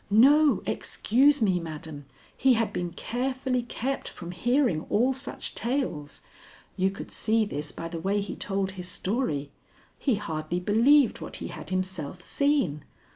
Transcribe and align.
"No; 0.09 0.63
excuse 0.65 1.43
me, 1.43 1.59
madam, 1.59 2.07
he 2.35 2.53
had 2.53 2.73
been 2.73 2.89
carefully 2.91 3.61
kept 3.61 4.09
from 4.09 4.31
hearing 4.31 4.87
all 4.89 5.13
such 5.13 5.53
tales. 5.53 6.21
You 6.75 6.89
could 6.89 7.11
see 7.11 7.45
this 7.45 7.71
by 7.71 7.87
the 7.87 7.99
way 7.99 8.19
he 8.19 8.35
told 8.35 8.71
his 8.71 8.87
story. 8.87 9.51
He 9.99 10.15
hardly 10.15 10.59
believed 10.59 11.21
what 11.21 11.35
he 11.35 11.49
had 11.49 11.69
himself 11.69 12.19
seen. 12.19 12.83